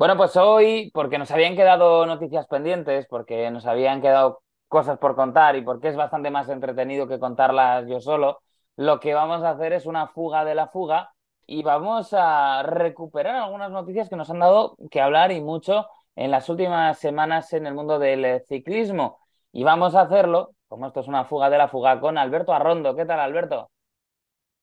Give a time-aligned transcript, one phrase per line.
[0.00, 5.14] Bueno, pues hoy, porque nos habían quedado noticias pendientes, porque nos habían quedado cosas por
[5.14, 8.40] contar y porque es bastante más entretenido que contarlas yo solo,
[8.76, 11.12] lo que vamos a hacer es una fuga de la fuga
[11.46, 15.86] y vamos a recuperar algunas noticias que nos han dado que hablar y mucho
[16.16, 19.18] en las últimas semanas en el mundo del ciclismo.
[19.52, 22.96] Y vamos a hacerlo, como esto es una fuga de la fuga, con Alberto Arrondo.
[22.96, 23.68] ¿Qué tal, Alberto?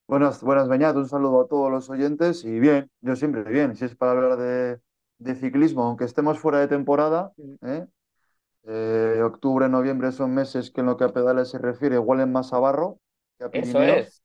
[0.08, 3.86] Buenas, buenas, Beñat, un saludo a todos los oyentes y bien, yo siempre bien, si
[3.86, 4.80] es para hablar de,
[5.20, 7.34] de ciclismo, aunque estemos fuera de temporada,
[7.64, 7.86] ¿eh?
[8.64, 12.52] Eh, octubre, noviembre son meses que en lo que a pedales se refiere huelen más
[12.54, 13.00] a barro
[13.38, 14.24] que a Eso es.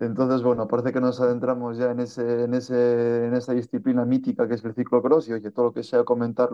[0.00, 4.46] Entonces, bueno, parece que nos adentramos ya en ese, en ese, en esa disciplina mítica
[4.46, 6.50] que es el ciclocross y oye, todo lo que sea comentar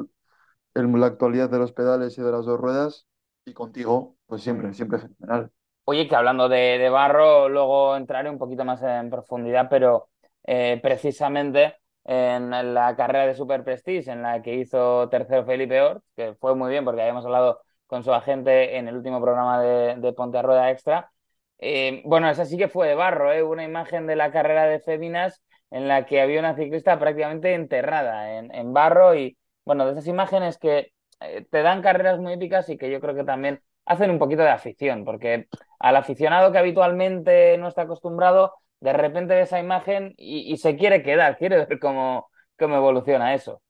[0.74, 3.06] en la actualidad de los pedales y de las dos ruedas
[3.44, 5.52] y contigo, pues siempre, siempre fenomenal.
[5.84, 10.08] Oye, que hablando de, de barro, luego entraré un poquito más en profundidad, pero
[10.44, 16.04] eh, precisamente en la carrera de Super Prestige, en la que hizo tercero Felipe Ort,
[16.16, 19.96] que fue muy bien porque habíamos hablado con su agente en el último programa de,
[19.96, 21.10] de Ponte a Rueda Extra.
[21.58, 23.42] Eh, bueno, esa sí que fue de barro, ¿eh?
[23.42, 28.38] Una imagen de la carrera de Féminas en la que había una ciclista prácticamente enterrada
[28.38, 32.68] en, en barro y, bueno, de esas imágenes que eh, te dan carreras muy épicas
[32.68, 35.46] y que yo creo que también hacen un poquito de afición, porque
[35.78, 38.54] al aficionado que habitualmente no está acostumbrado,
[38.84, 43.34] de repente ve esa imagen y, y se quiere quedar, quiere ver cómo, cómo evoluciona
[43.34, 43.62] eso.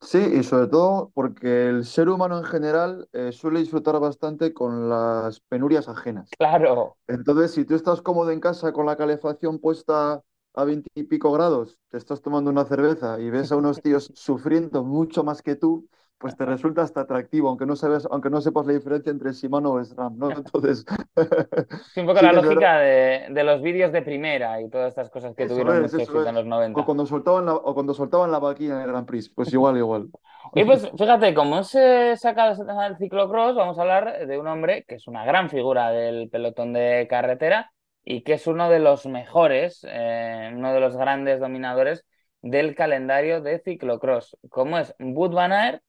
[0.00, 4.88] Sí, y sobre todo porque el ser humano en general eh, suele disfrutar bastante con
[4.88, 6.38] las penurias ajenas.
[6.38, 10.22] Claro, Entonces, si tú estás cómodo en casa con la calefacción puesta
[10.54, 15.24] a veintipico grados, te estás tomando una cerveza y ves a unos tíos sufriendo mucho
[15.24, 18.72] más que tú, pues te resulta hasta atractivo, aunque no sabes, aunque no sepas la
[18.72, 20.30] diferencia entre Shimano o SRAM, ¿no?
[20.30, 20.84] Entonces,
[21.16, 25.10] es un poco sí la lógica de, de los vídeos de primera y todas estas
[25.10, 26.84] cosas que Eso tuvieron es, mucho en los O 90.
[26.84, 30.10] cuando soltaban la, o cuando soltaban la vaquilla en el Grand Prix, pues igual, igual.
[30.54, 34.96] Y pues fíjate, como se saca del ciclocross, vamos a hablar de un hombre que
[34.96, 37.72] es una gran figura del pelotón de carretera
[38.04, 42.04] y que es uno de los mejores, eh, uno de los grandes dominadores
[42.42, 45.82] del calendario de ciclocross, como es Wout van Aert,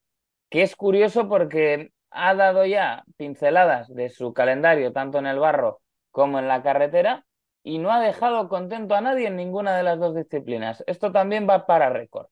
[0.50, 5.82] que es curioso porque ha dado ya pinceladas de su calendario tanto en el barro
[6.12, 7.26] como en la carretera
[7.64, 10.84] y no ha dejado contento a nadie en ninguna de las dos disciplinas.
[10.88, 12.28] Esto también va para récord.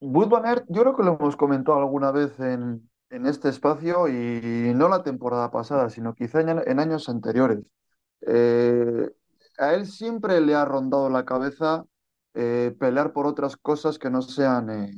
[0.00, 0.32] Wood
[0.68, 5.02] yo creo que lo hemos comentado alguna vez en, en este espacio y no la
[5.04, 7.60] temporada pasada, sino quizá en, en años anteriores.
[8.26, 9.10] Eh,
[9.58, 11.84] a él siempre le ha rondado la cabeza
[12.34, 14.92] eh, pelear por otras cosas que no sean eh,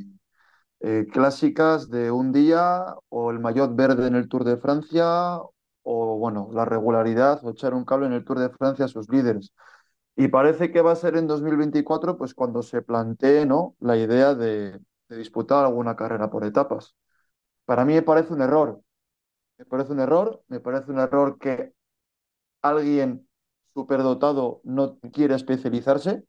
[0.80, 5.38] eh, clásicas de un día o el maillot verde en el Tour de Francia
[5.82, 9.08] o bueno, la regularidad o echar un cable en el Tour de Francia a sus
[9.10, 9.52] líderes.
[10.16, 13.76] Y parece que va a ser en 2024, pues cuando se plantee, ¿no?
[13.80, 16.94] la idea de, de disputar alguna carrera por etapas.
[17.66, 18.80] Para mí me parece un error.
[19.58, 21.74] Me parece un error, me parece un error que
[22.62, 23.28] alguien
[23.74, 26.24] superdotado no quiere especializarse.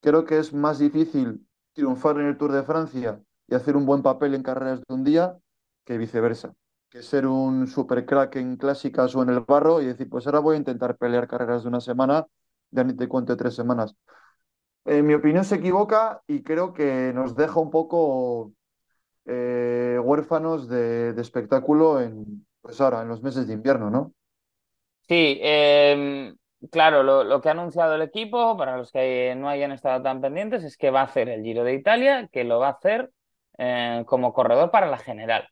[0.00, 4.02] Creo que es más difícil triunfar en el Tour de Francia y hacer un buen
[4.02, 5.38] papel en carreras de un día
[5.84, 6.54] que viceversa.
[6.90, 10.38] Que ser un super crack en clásicas o en el barro y decir, pues ahora
[10.38, 12.26] voy a intentar pelear carreras de una semana,
[12.70, 13.94] ya ni te cuento tres semanas.
[14.84, 18.52] En mi opinión se equivoca y creo que nos deja un poco
[19.26, 24.14] eh, huérfanos de, espectáculo en, pues ahora, en los meses de invierno, ¿no?
[25.06, 26.34] Sí, em,
[26.70, 30.64] claro, lo, que ha anunciado el equipo, para los que no hayan estado tan pendientes,
[30.64, 33.10] es que va a hacer el Giro de Italia, que lo va a hacer
[33.58, 35.48] eh, como corredor para la general.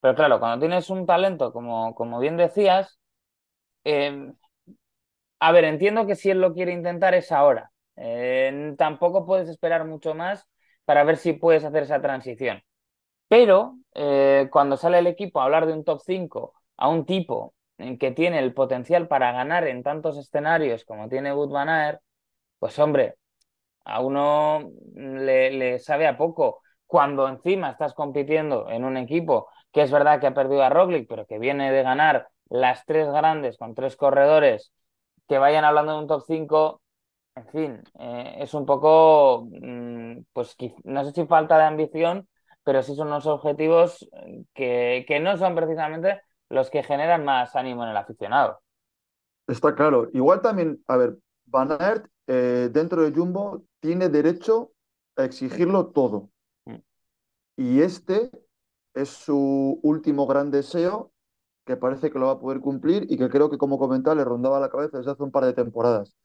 [0.00, 2.98] Pero claro, cuando tienes un talento, como, como bien decías,
[3.84, 4.34] em,
[5.40, 7.70] a ver, entiendo que si él lo quiere intentar es ahora.
[7.96, 10.46] Eh, tampoco puedes esperar mucho más
[10.84, 12.62] para ver si puedes hacer esa transición.
[13.28, 17.53] Pero eh, cuando sale el equipo a hablar de un top 5 a un tipo
[17.98, 22.00] que tiene el potencial para ganar en tantos escenarios como tiene Wout van Aert,
[22.58, 23.16] pues hombre,
[23.84, 26.62] a uno le, sabe a poco.
[26.86, 31.08] Cuando encima estás compitiendo en un equipo que es verdad que ha perdido a Roglic,
[31.08, 34.72] pero que viene de ganar las tres grandes con tres corredores
[35.28, 36.82] que vayan hablando de un top 5
[37.36, 42.28] en fin, eh, es un poco, mm, pues no sé si falta de ambición,
[42.62, 47.56] pero sí son unos objetivos eh, que, que no son precisamente los que generan más
[47.56, 48.60] ánimo en el aficionado.
[49.46, 50.08] Está claro.
[50.12, 54.72] Igual también, a ver, Van Aert eh, dentro de Jumbo tiene derecho
[55.16, 56.30] a exigirlo todo.
[56.64, 56.76] Mm.
[57.56, 58.30] Y este
[58.94, 61.12] es su último gran deseo,
[61.66, 64.24] que parece que lo va a poder cumplir y que creo que, como comentaba, le
[64.24, 66.16] rondaba la cabeza desde hace un par de temporadas.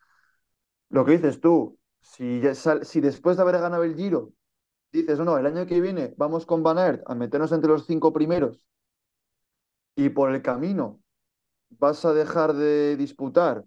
[0.89, 4.31] Lo que dices tú, Si, ya sal- si después de haber ganado el Giro
[4.92, 7.86] dices, no, no, el año que viene vamos con Van Aert a meternos entre los
[7.88, 8.65] cinco primeros
[9.95, 11.01] y por el camino
[11.71, 13.65] vas a dejar de disputar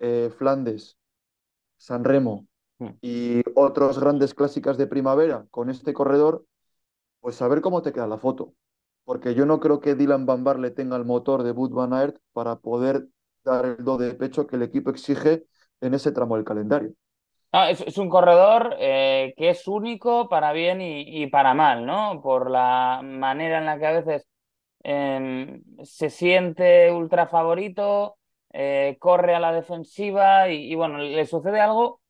[0.00, 0.98] eh, Flandes,
[1.76, 2.46] San Remo
[2.80, 2.98] Mm.
[3.02, 6.46] y otros grandes clásicas de primavera con este corredor,
[7.20, 8.54] pues a ver cómo te queda la foto.
[9.04, 12.18] Porque yo no creo que Dylan Van Baarle tenga el motor de Wout van Aert
[12.32, 13.08] para poder
[13.44, 15.46] dar el do de pecho que el equipo exige
[15.80, 16.94] en ese tramo del calendario.
[17.52, 22.20] Es, es un corredor eh, que es único para bien y, y para mal, ¿no?
[22.22, 24.26] Por la manera en la que a veces
[24.82, 28.16] se siente ultra favorito,
[28.52, 32.00] eh, corre a la defensiva y, bueno, le sucede algo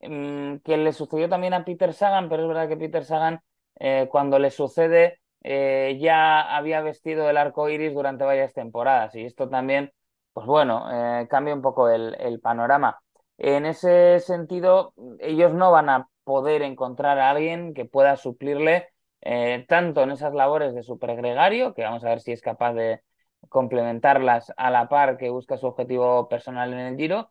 [0.00, 3.40] mm, que le sucedió también a Peter Sagan, pero es verdad que Peter Sagan
[3.80, 9.24] eh, cuando le sucede eh, ya había vestido el arco iris durante varias temporadas y
[9.24, 9.92] esto también,
[10.32, 10.86] pues bueno,
[11.28, 12.98] cambia un poco el panorama.
[13.38, 18.88] En ese sentido, ellos no van a poder encontrar a alguien que pueda suplirle
[19.22, 23.02] eh, tanto en esas labores de supergregario, que vamos a ver si es capaz de
[23.48, 27.30] complementarlas a la par que busca su objetivo personal en el Giro,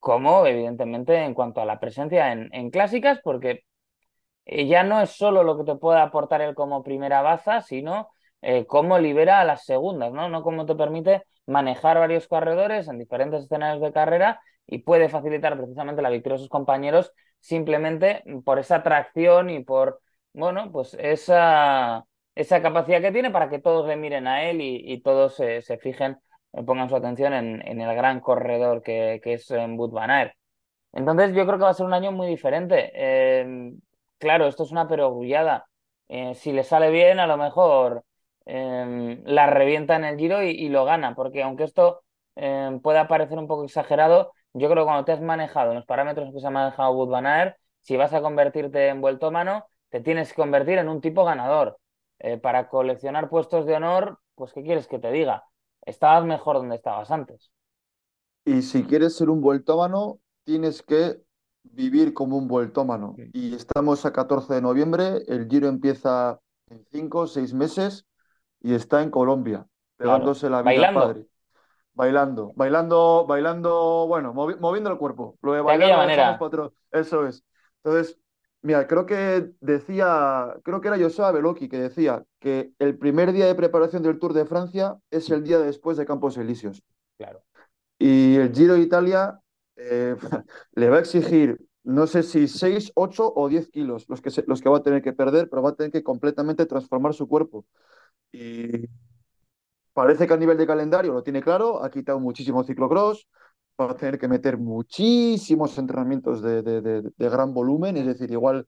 [0.00, 3.64] como evidentemente en cuanto a la presencia en, en clásicas, porque
[4.44, 8.10] eh, ya no es solo lo que te puede aportar él como primera baza, sino
[8.42, 10.28] eh, cómo libera a las segundas, ¿no?
[10.28, 15.56] No cómo te permite manejar varios corredores en diferentes escenarios de carrera y puede facilitar
[15.56, 20.01] precisamente la victoria a sus compañeros simplemente por esa atracción y por,
[20.32, 24.82] bueno, pues esa, esa capacidad que tiene para que todos le miren a él y,
[24.92, 26.18] y todos se, fijen,
[26.52, 30.34] eh, pongan su atención en, el gran corredor que, es en Wout van Aert.
[30.92, 32.92] Entonces yo creo que va a ser un año muy diferente.
[32.94, 33.72] Eh,
[34.18, 35.66] claro, esto es una perogrullada.
[36.08, 38.04] Eh, si le sale bien, a lo mejor
[38.46, 42.02] eh, la revienta en el Giro y, lo gana, porque aunque esto
[42.36, 46.32] eh, pueda parecer un poco exagerado, yo creo que cuando te has manejado los parámetros
[46.32, 50.42] que se ha manejado Wout van si vas a convertirte en vueltómano, te tienes que
[50.42, 51.78] convertir en un tipo ganador.
[52.18, 55.44] Eh, para coleccionar puestos de honor, pues ¿qué quieres que te diga?
[55.82, 57.52] Estabas mejor donde estabas antes.
[58.44, 61.22] Y si quieres ser un vueltómano, tienes que
[61.62, 63.14] vivir como un vueltómano.
[63.16, 63.30] Sí.
[63.32, 68.06] Y estamos a 14 de noviembre, el Giro empieza en 5 o 6 meses
[68.60, 69.58] y está en Colombia,
[69.98, 70.12] Claro.
[70.14, 71.26] pegándose la vida Bailando, padre.
[71.94, 75.36] Bailando, bailando, bailando, bueno, movi- moviendo el cuerpo.
[75.42, 76.38] Lo de de bailar dejamos manera.
[76.90, 77.44] Eso es.
[77.84, 78.18] Entonces,
[78.62, 83.46] mira, creo que decía, creo que era Joshua Beloki que decía que el primer día
[83.46, 86.82] de preparación del Tour de Francia es el día después de Campos Elíseos.
[87.18, 87.42] Claro.
[87.98, 89.40] Y el Giro de Italia
[89.76, 90.16] eh,
[90.74, 94.44] le va a exigir, no sé si 6, 8 o 10 kilos los que, se-
[94.46, 97.28] los que va a tener que perder, pero va a tener que completamente transformar su
[97.28, 97.66] cuerpo.
[98.32, 98.88] Y
[99.92, 103.28] parece que a nivel de calendario lo tiene claro, ha quitado muchísimo ciclocross,
[103.80, 108.66] va a tener que meter muchísimos entrenamientos de, de- de- gran volumen, es decir, igual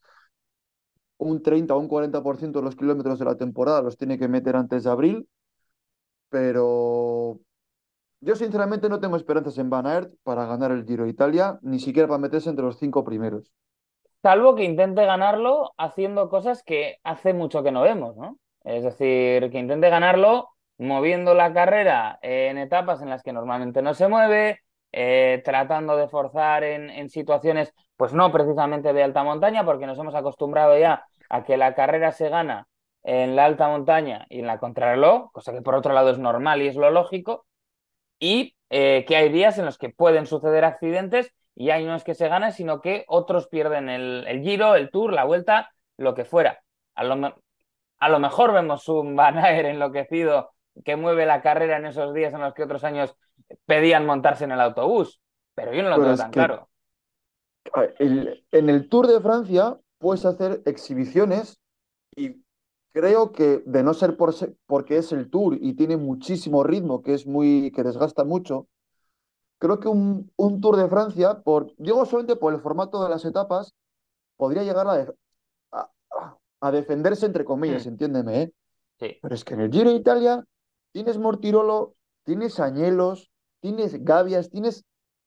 [1.28, 4.54] un 30 o un 40% de los kilómetros de la temporada los tiene que meter
[4.54, 5.28] antes de abril,
[6.28, 7.40] pero
[8.20, 11.80] yo sinceramente no tengo esperanzas en Van Aert para ganar el Giro de Italia, ni
[11.80, 13.52] siquiera para meterse entre los cinco primeros.
[14.22, 18.38] Salvo que intente ganarlo haciendo cosas que hace mucho que no vemos, ¿no?
[18.64, 20.48] Es decir, que intente ganarlo
[20.78, 24.60] moviendo la carrera en etapas en las que normalmente no se mueve,
[24.96, 30.14] eh, tratando de forzar en, situaciones, pues no precisamente de alta montaña, porque nos hemos
[30.14, 32.68] acostumbrado ya a que la carrera se gana
[33.02, 36.62] en la alta montaña y en la contrarreloj, cosa que por otro lado es normal
[36.62, 37.44] y es lo lógico,
[38.20, 42.04] y eh, que hay días en los que pueden suceder accidentes y hay no es
[42.04, 46.24] que se gane, sino que otros pierden el, Giro, el Tour, la Vuelta, lo que
[46.24, 46.62] fuera.
[46.94, 50.52] A lo, mejor vemos un Van enloquecido
[50.84, 53.16] que mueve la carrera en esos días en los que otros años
[53.66, 55.20] pedían montarse en el autobús,
[55.54, 56.70] pero yo no lo Pero tengo tan que claro.
[57.98, 61.60] el- en el Tour de Francia puedes hacer exhibiciones
[62.16, 62.42] y
[62.92, 64.34] creo que de no ser por
[64.66, 68.68] porque es el Tour y tiene muchísimo ritmo, que es muy, que desgasta mucho,
[69.58, 73.24] creo que un, un Tour de Francia, por, digo solamente por el formato de las
[73.24, 73.74] etapas,
[74.36, 75.10] podría llegar a, def-
[75.72, 75.90] a,
[76.60, 78.52] a defenderse entre comillas, Mm, entiéndeme, ¿eh?
[78.98, 80.44] sí, Pero es que en el Giro de Italia
[80.94, 84.84] tienes Mortirolo, tienes Añelos, tienes Gavias, tienes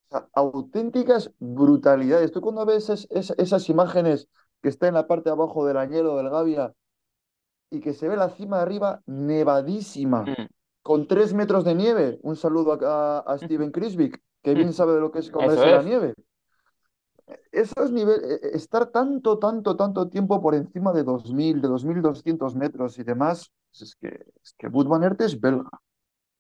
[0.08, 2.32] o sea, auténticas brutalidades.
[2.32, 4.30] Tú cuando ves es- es- esas imágenes
[4.62, 6.74] que está en la parte de abajo del Añelo, del Gavia,
[7.70, 10.48] y que se ve la cima de arriba nevadísima, mm,
[10.84, 12.18] con tres metros de nieve.
[12.24, 16.14] Un saludo a, Steven Krisvik, que bien sabe de lo que es comerse la nieve.
[17.52, 21.68] Eso es nivel, eh, eh, estar tanto, tanto, tanto tiempo por encima de 2000, de
[21.68, 25.70] 2200 metros y demás, es que, es que Wout van Aert es belga,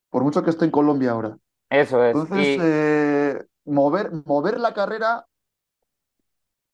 [0.09, 1.37] por mucho que esté en Colombia ahora.
[1.69, 2.15] eso es.
[2.15, 5.25] Entonces, Y eh, mover, mover la carrera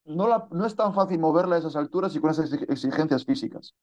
[0.05, 3.73] no, la, no es tan fácil moverla a esas alturas y con esas exigencias físicas.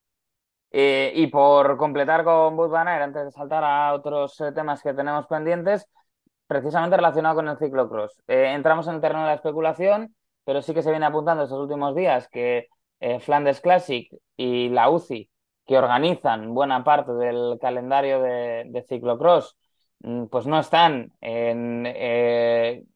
[0.72, 4.94] Eh, y por completar con Bud Banner, antes de saltar a otros eh, temas que
[4.94, 5.86] tenemos pendientes,
[6.46, 8.22] precisamente relacionado con el ciclocross.
[8.26, 11.94] Entramos en el terreno de la especulación, pero sí que se viene apuntando estos últimos
[11.94, 12.68] días que
[13.20, 15.30] Flanders Classic y la UCI,
[15.70, 19.56] que organizan buena parte del calendario de, de ciclocross,
[20.00, 21.86] mm, pues no están en,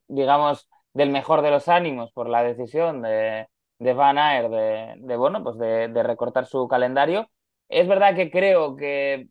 [0.09, 5.17] digamos, del mejor de los ánimos por la decisión de, de Van Aert de, de
[5.17, 7.31] bueno, pues de, de recortar su calendario
[7.69, 9.29] es verdad que creo que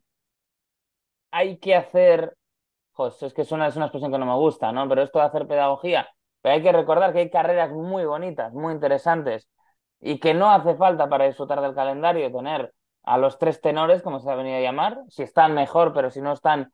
[1.30, 2.36] hay que hacer,
[2.92, 4.88] José, es que es una, es una expresión que no me gusta, ¿no?
[4.88, 6.08] Pero esto de hacer pedagogía,
[6.42, 9.48] pero hay que recordar que hay carreras muy bonitas, muy interesantes,
[10.00, 14.20] y que no hace falta para disfrutar del calendario tener a los tres tenores, como
[14.20, 16.72] se ha venido a llamar, si están mejor, pero si no están,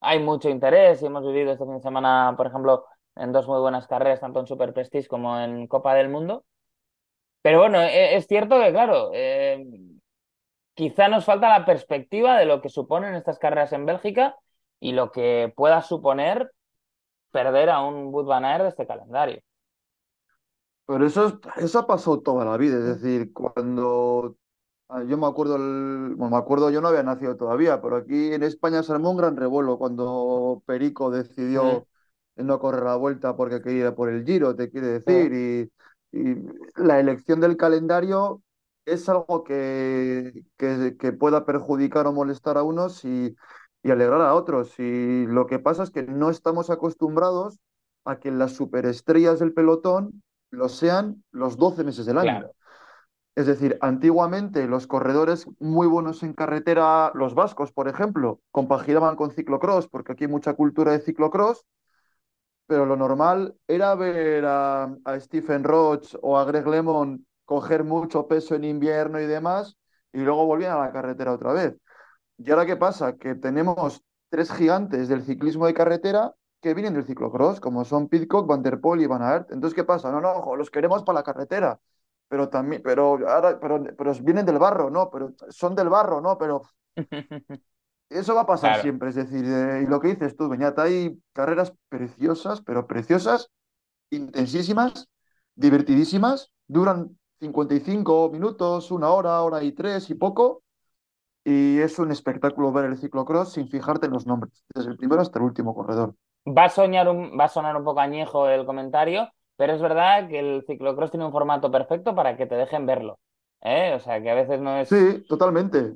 [0.00, 3.60] hay mucho interés, y hemos vivido este fin de semana, por ejemplo, en dos muy
[3.60, 6.44] buenas carreras, tanto en Super Prestige como en Copa del Mundo.
[7.42, 9.64] Pero bueno, e, es cierto que, claro, eh,
[10.74, 14.36] quizá nos falta la perspectiva de lo que suponen estas carreras en Bélgica
[14.80, 16.52] y lo que pueda suponer
[17.30, 19.40] perder a un Wood Van de este calendario.
[20.86, 24.36] Pero eso, eso ha pasado toda la vida, es decir, cuando
[25.06, 28.42] yo me acuerdo, el, bueno, me acuerdo, yo no había nacido todavía, pero aquí en
[28.42, 31.86] España se armó un gran revuelo cuando Perico decidió
[32.36, 35.32] no correr la vuelta porque quería ir por el Giro, te quiere decir,
[36.12, 36.36] y, y
[36.76, 38.42] la elección del calendario
[38.84, 43.36] es algo que, que, pueda perjudicar o molestar a unos y,
[43.82, 44.78] y, alegrar a otros.
[44.78, 47.58] Y lo que pasa es que no estamos acostumbrados
[48.04, 52.50] a que las superestrellas del pelotón lo sean los 12 meses del año.
[53.36, 59.30] Es decir, antiguamente los corredores muy buenos en carretera, los vascos, por ejemplo, compaginaban con
[59.30, 61.66] ciclocross, porque aquí hay mucha cultura de ciclocross,
[62.66, 68.54] pero lo normal era ver a, Stephen Roach o a Greg Lemon coger mucho peso
[68.54, 69.76] en invierno y demás,
[70.12, 71.76] y luego volvían a la carretera otra vez.
[72.38, 73.16] ¿Y ahora qué pasa?
[73.16, 78.46] Que tenemos tres gigantes del ciclismo de carretera que vienen del ciclocross, como son Pitcock,
[78.46, 79.52] Van der Poel y Van Aert.
[79.52, 80.10] Entonces, ¿qué pasa?
[80.10, 81.80] No, no, los queremos para la carretera,
[82.28, 86.36] pero también, pero ahora, pero, pero vienen del barro, no, pero son del barro, no,
[86.38, 86.62] pero
[88.10, 89.10] eso va a pasar siempre.
[89.10, 93.50] Es decir, eh, y lo que dices tú, Beñat, hay carreras preciosas, pero preciosas,
[94.10, 95.08] intensísimas,
[95.54, 100.62] divertidísimas, duran 55 minutos, una hora, hora y tres y poco.
[101.44, 105.22] Y es un espectáculo ver el ciclocross sin fijarte en los nombres, desde el primero
[105.22, 106.16] hasta el último corredor.
[106.46, 110.28] Va a, soñar un, va a sonar un poco añejo el comentario, pero es verdad
[110.28, 113.18] que el ciclocross tiene un formato perfecto para que te dejen verlo.
[113.62, 113.94] ¿eh?
[113.94, 114.88] O sea, que a veces no es.
[114.88, 115.94] Sí, totalmente.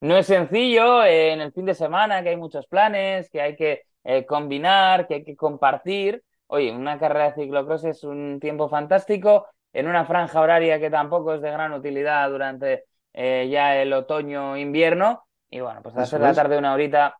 [0.00, 3.56] No es sencillo eh, en el fin de semana, que hay muchos planes, que hay
[3.56, 6.22] que eh, combinar, que hay que compartir.
[6.48, 11.34] Oye, una carrera de ciclocross es un tiempo fantástico en una franja horaria que tampoco
[11.34, 12.84] es de gran utilidad durante
[13.14, 15.26] ya el otoño-invierno.
[15.48, 17.16] Y bueno, pues a hacer la tarde una horita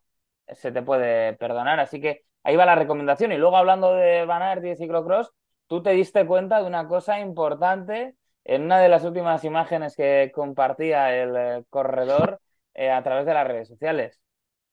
[0.49, 1.81] se te puede perdonar.
[1.81, 3.33] Así que ahí va la recomendación.
[3.33, 5.33] Y luego hablando de Van Aert y de ciclocross,
[5.67, 10.31] tú te diste cuenta de una cosa importante en una de las últimas imágenes que
[10.35, 12.41] compartía el eh, corredor
[12.75, 14.21] eh, a través de las redes sociales.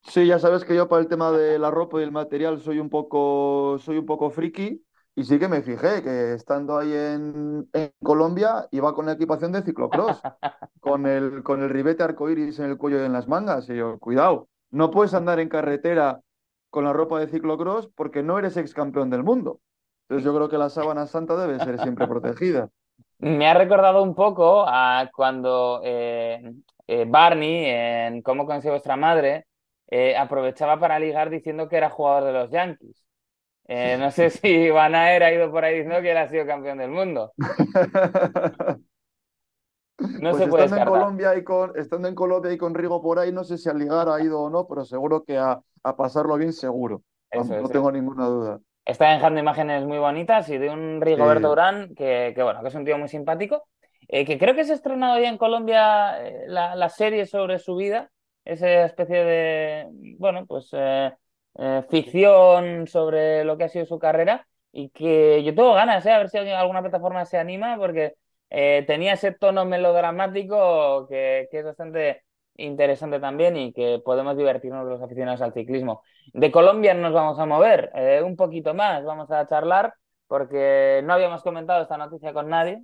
[0.05, 2.79] Sí, ya sabes que yo para el tema de la ropa y el material soy
[2.79, 4.83] un poco, soy un poco friki.
[5.15, 7.69] Y sí que me fijé que estando ahí en,
[8.01, 10.19] Colombia iba con la equipación de ciclocross,
[10.79, 13.69] con el, con el ribete arcoiris en el cuello y en las mangas.
[13.69, 16.21] Y yo, cuidado, no puedes andar en carretera
[16.71, 19.62] con la ropa de ciclocross porque no eres ex campeón del mundo.
[20.03, 22.69] Entonces yo creo que la sábana santa debe ser siempre protegida.
[23.19, 26.53] Me ha recordado un poco a cuando eh,
[26.88, 29.48] eh, Barney, en Cómo conocí vuestra madre,
[29.88, 33.05] eh, aprovechaba para ligar diciendo que era jugador de los Yankees.
[33.98, 36.79] No sé si Van Aert ha ido por ahí diciendo que él ha sido campeón
[36.79, 37.31] del mundo.
[40.00, 43.01] No pues se puede estando en Colombia y con estando en Colombia y con Rigo
[43.01, 45.62] por ahí, no sé si al ligar ha ido o no, pero seguro que a,
[45.95, 47.03] pasarlo bien seguro.
[47.31, 48.60] no, tengo ninguna duda.
[48.85, 52.83] Está dejando imágenes muy bonitas y de un Rigoberto Urán que, bueno, que es un
[52.83, 53.65] tío muy simpático,
[54.09, 57.77] eh, que creo que se ha estrenado ya en Colombia eh, la, serie sobre su
[57.77, 58.11] vida,
[58.43, 59.87] esa especie de,
[60.17, 61.13] bueno, pues eh,
[61.89, 66.11] ficción sobre lo que ha sido su carrera y que yo tengo ganas, ¿eh?
[66.11, 68.15] a ver si alguna plataforma se anima porque
[68.49, 72.23] tenía ese tono melodramático que, es bastante
[72.55, 76.03] interesante también y que podemos divertirnos los aficionados al ciclismo.
[76.33, 77.91] De Colombia nos vamos a mover
[78.24, 79.93] un poquito más, vamos a charlar
[80.27, 82.83] porque no habíamos comentado esta noticia con nadie.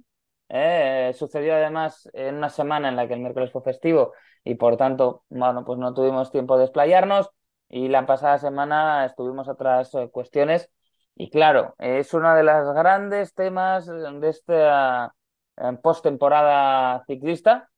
[1.13, 5.23] sucedió además en una semana en la que el miércoles fue festivo y por tanto,
[5.29, 7.29] bueno, pues no tuvimos tiempo de explayarnos.
[7.69, 10.71] Y la pasada semana estuvimos otras eh, cuestiones
[11.15, 15.13] y claro, es uno de los grandes temas de esta
[15.57, 17.69] en postemporada ciclista,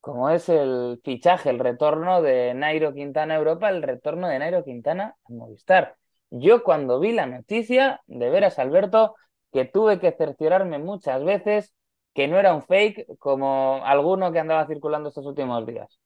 [0.00, 4.64] como es el fichaje, el retorno de Nairo Quintana a Europa, el retorno de Nairo
[4.64, 5.96] Quintana a Movistar.
[6.30, 9.14] Yo cuando vi la noticia, de veras, Alberto,
[9.52, 11.74] que tuve que cerciorarme muchas veces
[12.14, 15.98] que no era un fake como alguno que andaba circulando estos últimos días.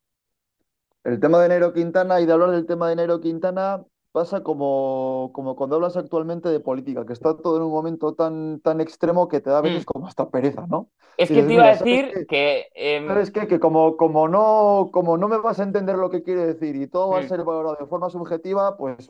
[1.05, 3.83] El tema de Nairo Quintana y de hablar del tema de Nairo Quintana
[4.13, 8.61] pasa como, como cuando hablas actualmente de política, que está todo en un momento tan,
[8.61, 9.85] tan extremo que te da a veces Mm.
[9.87, 10.91] como hasta pereza, ¿no?
[11.17, 12.69] Es que dices, te iba a "Mira, ¿sabes decir que...
[12.75, 13.47] em, ¿Sabes qué?
[13.47, 16.87] Que como, como, no, como no me vas a entender lo que quiere decir y
[16.89, 17.29] todo va a mm.
[17.29, 19.09] ser valorado de forma subjetiva, pues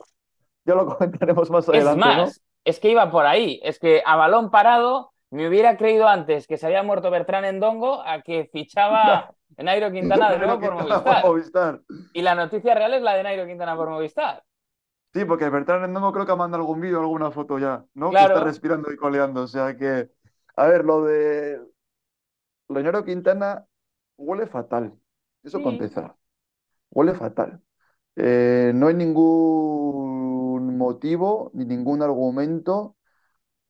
[0.64, 2.26] ya lo comentaremos más Es adelante, ¿no?
[2.26, 3.61] más, es que iba por ahí.
[3.62, 8.02] Es que a balón parado me hubiera creído antes que se había muerto Bertrán Endongo
[8.02, 11.25] a que fichaba Nairo Quintana de nuevo por Movistar.
[11.25, 11.80] Movistar.
[12.12, 14.42] Y la noticia real es la de Nairo Quintana por Movistar.
[15.12, 18.11] Sí, porque Bertrand Endongo creo que ha mandado algún vídeo, alguna foto ya, ¿no?
[18.11, 19.42] Que está respirando y coleando.
[19.42, 20.11] O sea que,
[20.57, 21.61] a ver, lo de
[22.69, 23.66] Leonardo Quintana
[24.16, 24.95] huele fatal.
[25.42, 25.64] Eso Sí.
[25.69, 26.16] empezar.
[26.90, 27.62] Huele fatal.
[28.16, 32.97] Eh, no hay ningún motivo ni ningún argumento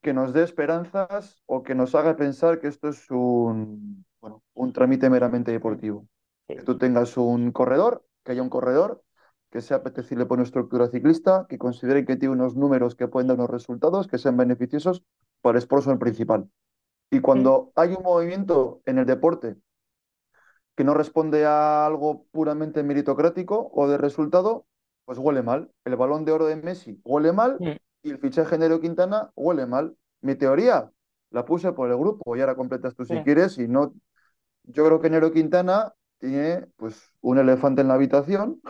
[0.02, 4.72] que nos dé esperanzas o que nos haga pensar que esto es un, bueno, un
[4.72, 6.08] trámite meramente deportivo.
[6.48, 6.56] Sí.
[6.56, 9.02] Que tú tengas un corredor, que haya un corredor
[9.52, 13.28] que sea apetecible por una estructura ciclista, que considere que tiene unos números que pueden
[13.28, 15.04] dar unos resultados que sean beneficiosos
[15.42, 16.48] para el sponsor principal.
[17.10, 19.56] Y cuando hay un movimiento en el deporte
[20.74, 24.64] que no responde a algo puramente meritocrático o de resultado,
[25.04, 25.70] pues huele mal.
[25.84, 27.58] El balón de oro de Messi huele mal
[28.02, 29.94] y el fichaje de Nairo Quintana huele mal.
[30.22, 30.90] Mi teoría
[31.30, 33.22] la puse por el grupo y ahora completas tú si Sí.
[33.22, 33.58] quieres.
[33.58, 33.92] Y no,
[34.64, 38.62] yo creo que Nairo Quintana tiene pues un elefante en la habitación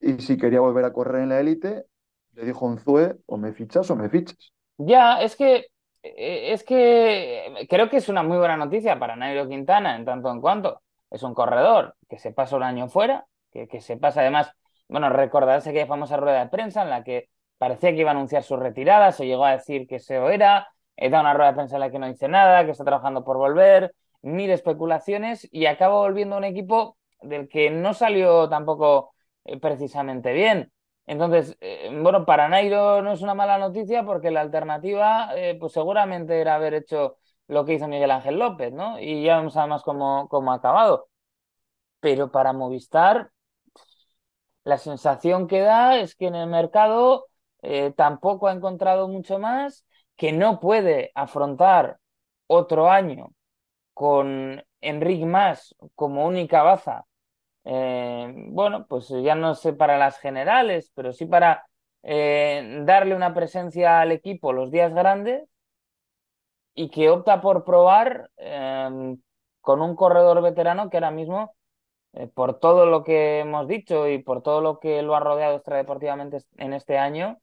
[0.00, 1.84] y si quería volver a correr en la élite,
[2.32, 4.52] le dijo un Zue, o me fichas o me fichas.
[4.78, 5.66] Ya, es que
[6.02, 10.30] eh, es que creo que es una muy buena noticia para Nairo Quintana en tanto
[10.30, 14.20] en cuanto es un corredor que se pasa un año fuera, que, que se pasa
[14.20, 14.52] además,
[14.88, 18.42] bueno, recordarás aquella famosa rueda de prensa en la que parecía que iba a anunciar
[18.42, 21.76] su retirada, se llegó a decir que se era, he dado una rueda de prensa
[21.76, 25.96] en la que no dice nada, que está trabajando por volver, mil especulaciones y acaba
[25.96, 29.12] volviendo a un equipo del que no salió tampoco
[29.60, 30.72] precisamente bien.
[31.06, 35.72] Entonces, eh, bueno, para Nairo no es una mala noticia porque la alternativa, eh, pues
[35.72, 37.16] seguramente era haber hecho
[37.48, 39.00] lo que hizo Miguel Ángel López, ¿no?
[39.00, 41.08] Y ya vemos además cómo, cómo ha acabado.
[42.00, 43.30] Pero para Movistar,
[44.64, 47.26] la sensación que da es que en el mercado
[47.62, 51.98] eh, tampoco ha encontrado mucho más, que no puede afrontar
[52.46, 53.32] otro año
[53.94, 57.06] con Enric Mas como única baza
[57.64, 61.66] eh, bueno, pues ya no sé para las generales, pero sí para
[62.02, 65.44] eh, darle una presencia al equipo los días grandes
[66.74, 69.16] y que opta por probar eh,
[69.60, 71.54] con un corredor veterano que ahora mismo,
[72.34, 76.38] por todo lo que hemos dicho y por todo lo que lo ha rodeado extradeportivamente
[76.56, 77.38] en este año,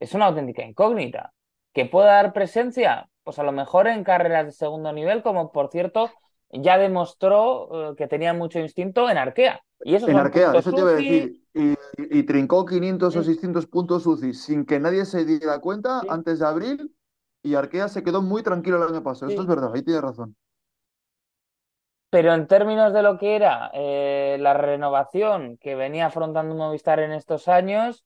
[0.00, 1.32] es una auténtica incógnita.
[1.72, 3.08] ¿Que pueda dar presencia?
[3.22, 6.10] Pues a lo mejor en carreras de segundo nivel, como por cierto
[6.52, 9.60] ya demostró eh, que tenía mucho instinto en Arkea.
[9.84, 11.38] Y eso En Arkea, eso te iba a decir.
[11.54, 13.34] Y, trincó 500 o Sí.
[13.34, 16.06] 600 puntos UCI sin que nadie se diera cuenta Sí.
[16.10, 16.94] antes de abril.
[17.42, 19.30] Y Arkea se quedó muy tranquilo el año pasado.
[19.30, 20.36] Esto es verdad, ahí tienes razón.
[22.10, 27.12] Pero en términos de lo que era eh, la renovación que venía afrontando Movistar en
[27.12, 28.04] estos años,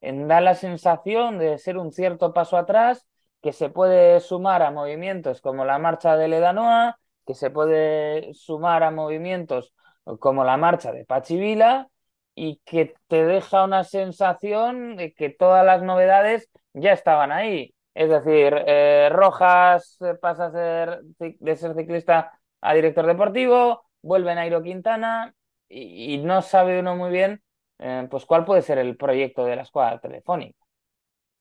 [0.00, 3.06] en- da la sensación de ser un cierto paso atrás
[3.42, 8.82] que se puede sumar a movimientos como la marcha de Ledanoa, que se puede sumar
[8.84, 9.74] a movimientos
[10.18, 11.90] como la marcha de Pachi Vila
[12.34, 17.74] y que te deja una sensación de que todas las novedades ya estaban ahí.
[17.94, 24.34] Es decir, eh, Rojas eh, pasa a ser de ser ciclista a director deportivo, vuelve
[24.34, 25.34] Nairo Quintana
[25.68, 27.42] y, y no sabe uno muy bien
[27.78, 30.64] eh, pues cuál puede ser el proyecto de la escuadra telefónica.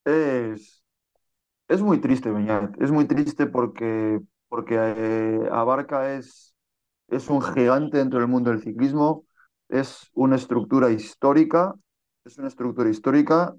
[0.04, 0.84] Es,
[1.68, 2.82] es muy triste, Beñat.
[2.82, 6.56] Es muy triste porque, porque eh, Abarca es,
[7.08, 9.26] es un gigante dentro del mundo del ciclismo.
[9.70, 11.76] Es una estructura histórica.
[12.26, 13.56] Es una estructura histórica.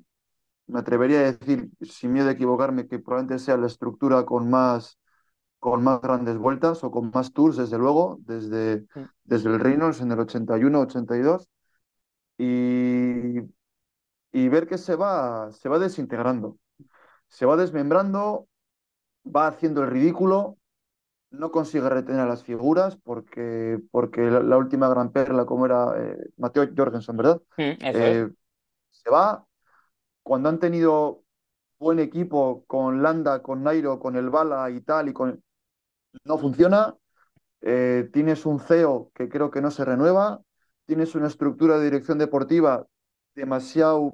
[0.66, 4.98] Me atrevería a decir, sin miedo a equivocarme, que probablemente sea la estructura con más,
[5.61, 8.87] con más grandes vueltas o con más tours, desde luego, desde,
[9.24, 11.48] desde el Reynolds en el 81-82.
[12.38, 13.40] Y,
[14.33, 16.59] y ver que se va, se va desintegrando,
[17.29, 18.48] se va desmembrando,
[19.27, 20.59] va haciendo el ridículo,
[21.30, 25.92] no consigue retener a las figuras porque, porque la, la última gran perla, como era
[25.96, 27.40] eh, Mateo Jorgensen, ¿verdad?
[27.56, 27.72] Mm.
[27.80, 28.28] Eh,
[28.90, 29.46] se va.
[30.22, 31.24] Cuando han tenido
[31.78, 35.42] buen equipo con Landa, con Nairo, con el Bala y tal, y con...
[36.24, 36.96] no funciona.
[37.60, 40.40] Eh, tienes un CEO que creo que no se renueva.
[40.86, 42.86] Tienes una estructura de dirección deportiva
[43.34, 44.12] demasiado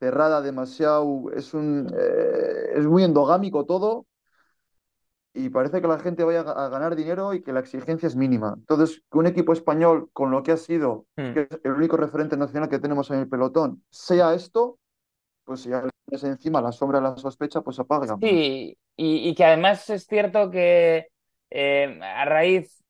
[0.00, 1.30] cerrada, demasiado.
[1.32, 4.06] Es, un, eh, es muy endogámico todo
[5.36, 8.54] y parece que la gente vaya a ganar dinero y que la exigencia es mínima.
[8.56, 11.32] Entonces, que un equipo español, con lo que ha sido, Hmm.
[11.34, 14.78] que es el único referente nacional que tenemos en el pelotón, sea esto,
[15.44, 18.16] pues si ya pones encima la sombra de la sospecha, pues apaga.
[18.20, 21.08] Sí, y, y que además es cierto que
[21.50, 22.82] eh, a raíz,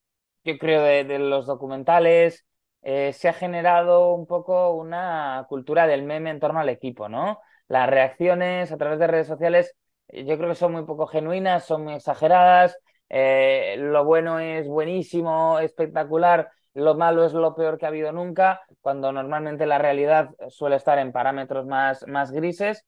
[0.44, 2.44] yo creo, de, de los documentales,
[2.82, 7.40] eh, se ha generado un poco una cultura del meme en torno al equipo, ¿no?
[7.68, 9.74] Las reacciones a través de redes sociales,
[10.08, 12.76] yo creo que son muy poco genuinas, son muy exageradas.
[13.08, 18.60] eh, lo bueno es buenísimo, espectacular, lo malo es lo peor que ha habido nunca,
[18.80, 22.84] cuando normalmente la realidad suele estar en parámetros más, más grises.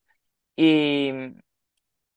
[0.57, 1.13] Y,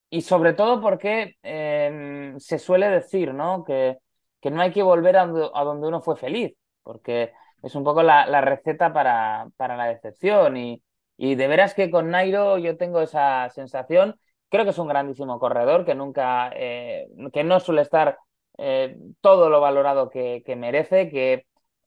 [0.10, 3.64] y sobre todo porque eh, se suele decir, ¿no?
[3.64, 3.98] Que,
[4.42, 5.28] que no hay que volver a a
[5.64, 10.58] donde uno fue feliz, porque es un poco la, la receta para, para la decepción.
[10.58, 10.84] Y,
[11.18, 14.20] y de veras que con Nairo yo tengo esa sensación.
[14.52, 18.20] Creo que es un grandísimo corredor, que nunca, eh, que no suele estar
[18.58, 21.46] eh, todo lo valorado que, que merece, que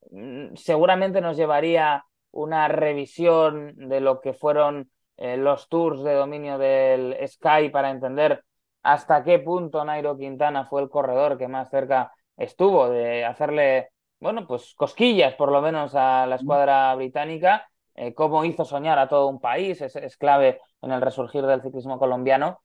[0.09, 6.57] mm, seguramente nos llevaría una revisión de lo que fueron eh, los tours de dominio
[6.57, 8.43] del Sky para entender
[8.81, 14.47] hasta qué punto Nairo Quintana fue el corredor que más cerca estuvo de hacerle, bueno,
[14.47, 19.27] pues cosquillas por lo menos a la escuadra británica, eh, cómo hizo soñar a todo
[19.27, 22.61] un país, es, es clave en el resurgir del ciclismo colombiano,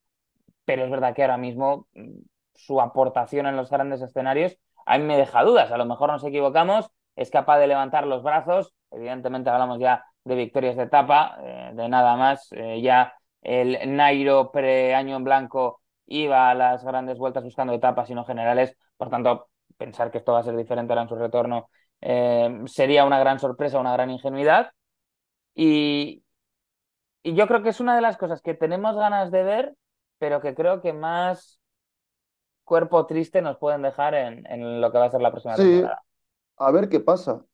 [0.64, 2.18] pero es verdad que ahora mismo mm,
[2.54, 6.24] su aportación en los grandes escenarios a mí me deja dudas, a lo mejor nos
[6.24, 11.70] equivocamos, es capaz de levantar los brazos, evidentemente hablamos ya de victorias de etapa, eh,
[11.74, 17.44] de nada más, eh, ya el Nairo pre-año en blanco iba a las grandes vueltas
[17.44, 21.02] buscando etapas y no generales, por tanto, pensar que esto va a ser diferente ahora
[21.02, 21.68] en su retorno
[22.66, 24.72] sería una gran sorpresa, una gran ingenuidad.
[25.54, 26.24] Y,
[27.22, 29.76] y yo creo que es una de las cosas que tenemos ganas de ver,
[30.18, 31.60] pero que creo que más
[32.64, 35.60] cuerpo triste nos pueden dejar en, en lo que va a ser la próxima Sí,
[35.60, 36.02] temporada.
[36.58, 37.44] a ver qué pasa.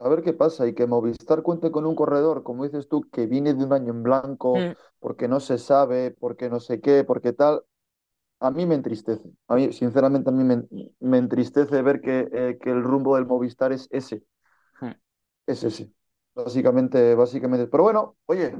[0.00, 0.66] A ver qué pasa.
[0.68, 3.92] Y que Movistar cuente con un corredor, como dices tú, que viene de un año
[3.92, 7.64] en blanco, Mm, porque no se sabe, porque no sé qué, porque tal.
[8.40, 9.30] A mí me entristece.
[9.48, 10.64] A mí, sinceramente, a mí me,
[11.00, 14.24] me entristece ver que, eh, que el rumbo del Movistar es ese.
[14.82, 14.92] mm,
[15.46, 15.92] Es ese.
[16.34, 17.66] Básicamente, básicamente.
[17.66, 18.54] Pero bueno, oye,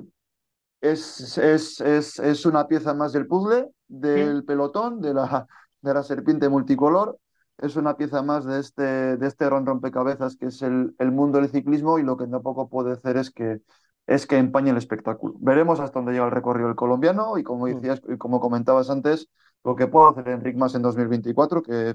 [0.81, 5.47] es, es, es, es una pieza más del puzzle, del pelotón, de la,
[5.81, 7.19] de la serpiente multicolor.
[7.59, 11.39] Es una pieza más de este, de este gran rompecabezas que es el, el mundo
[11.41, 13.61] del ciclismo y lo que tampoco puede hacer es que,
[14.07, 15.35] es que empañe el espectáculo.
[15.39, 17.75] Veremos hasta dónde llega el recorrido del colombiano y como mm.
[17.75, 19.29] decías y como comentabas antes,
[19.65, 21.95] lo que puede hacer Enric Mas en 2024, que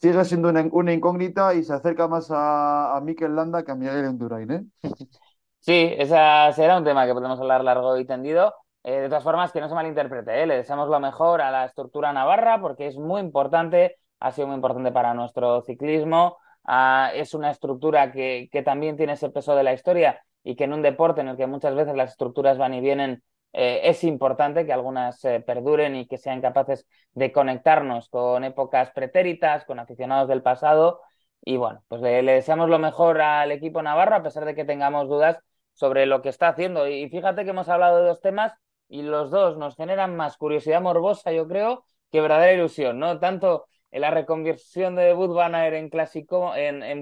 [0.00, 4.06] sigue siendo una, incógnita y se acerca más a, a Mikel Landa que a Miguel
[4.06, 4.64] Indurain, ¿eh?
[5.60, 8.54] Sí, esa será un tema que podemos hablar largo y tendido.
[8.84, 10.46] Eh, de todas formas, que no se malinterprete, ¿eh?
[10.46, 14.54] Le deseamos lo mejor a la estructura navarra porque es muy importante, ha sido muy
[14.54, 16.38] importante para nuestro ciclismo.
[16.64, 20.64] Ah, es una estructura que, que también tiene ese peso de la historia y que
[20.64, 23.24] en un deporte en el que muchas veces las estructuras van y vienen,
[23.58, 28.90] eh, es importante que algunas eh, perduren y que sean capaces de conectarnos con épocas
[28.90, 31.00] pretéritas, con aficionados del pasado.
[31.42, 35.08] Y bueno, pues le, deseamos lo mejor al equipo navarro, a pesar de que tengamos
[35.08, 35.38] dudas
[35.72, 36.86] sobre lo que está haciendo.
[36.86, 38.52] Y fíjate que hemos hablado de dos temas
[38.88, 43.18] y los dos nos generan más curiosidad morbosa, yo creo, que verdadera ilusión, ¿no?
[43.20, 47.00] Tanto en la reconversión de Bud Banner en clásico, en, en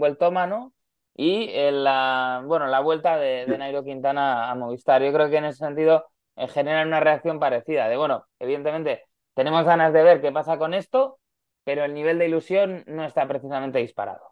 [1.17, 5.03] y en la, bueno, la vuelta de, de Nairo Quintana a Movistar.
[5.03, 6.07] Yo creo que en ese sentido
[6.49, 11.19] generan una reacción parecida, de bueno, evidentemente tenemos ganas de ver qué pasa con esto,
[11.65, 14.31] pero el nivel de ilusión no está precisamente disparado.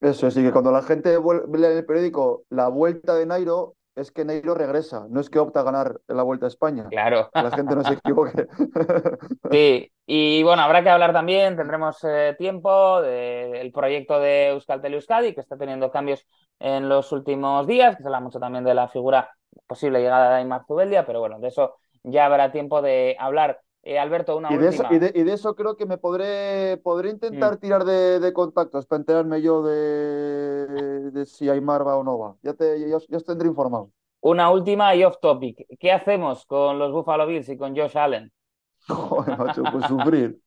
[0.00, 4.12] Eso sí, que cuando la gente lee en el periódico la vuelta de Nairo, es
[4.12, 6.86] que Nairo regresa, no es que opta a ganar la vuelta a España.
[6.90, 7.30] Claro.
[7.32, 8.46] Que la gente no se equivoque.
[9.50, 14.94] Sí, y bueno, habrá que hablar también, tendremos eh, tiempo de- del proyecto de Euskaltel
[14.94, 16.26] Euskadi, que está teniendo cambios
[16.58, 19.30] en los últimos días, que se habla mucho también de la figura
[19.66, 23.60] posible llegada de Aymar Zubeldia, pero bueno, de eso ya habrá tiempo de hablar.
[23.86, 24.90] Eh, Alberto, una Y de eso, última.
[24.90, 27.50] y de, y de eso creo que me podré, podré Mm.
[27.50, 32.36] intentar tirar de, de contactos para enterarme yo de, si Aymar va o no va.
[32.42, 33.90] Ya, te, ya, os- ya os tendré informado.
[34.30, 35.64] Una última y off topic.
[35.80, 38.30] ¿Qué hacemos con los Buffalo Bills y con Josh Allen?
[38.88, 40.40] Joder, macho, pues sufrir.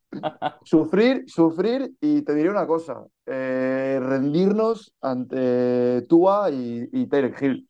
[0.64, 7.10] Sufrir, sufrir y te diré una cosa, eh, rendirnos ante Tua y, y
[7.42, 7.68] Hill.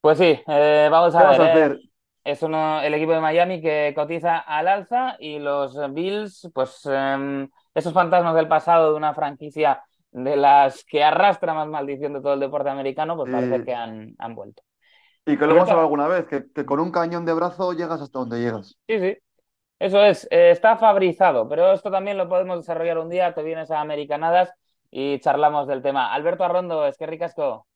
[0.00, 1.40] Pues sí, eh, vamos ¿Qué a vas ver.
[1.40, 1.78] a hacer?
[2.24, 7.48] Es uno, el equipo de Miami que cotiza al alza y los Bills, pues em,
[7.74, 12.34] esos fantasmas del pasado de una franquicia de las que arrastra más maldición de todo
[12.34, 14.62] el deporte americano, pues parece que han, han vuelto.
[15.26, 18.00] Y que lo hemos hablado alguna vez, que, que, con un cañón de brazo llegas
[18.00, 18.78] hasta donde llegas.
[18.86, 19.18] Sí, sí.
[19.78, 23.70] Eso es, eh, está fabrizado, pero esto también lo podemos desarrollar un día, te vienes
[23.70, 24.50] a Americanadas
[24.90, 26.12] y charlamos del tema.
[26.12, 27.66] Alberto Arrondo, es que ricasco.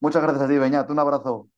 [0.00, 1.48] Muchas gracias a ti, Beñat, un abrazo.